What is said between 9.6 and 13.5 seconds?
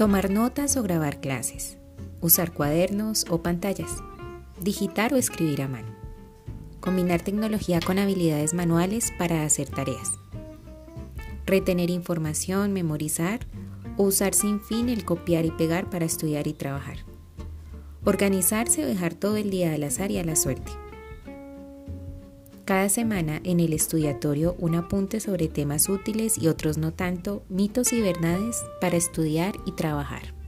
tareas. Retener información, memorizar